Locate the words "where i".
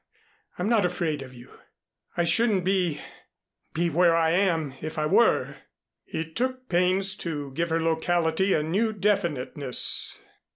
3.91-4.31